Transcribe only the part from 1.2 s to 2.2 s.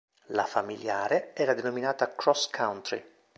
era denominata